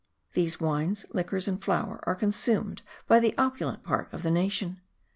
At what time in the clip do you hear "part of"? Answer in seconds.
3.83-4.23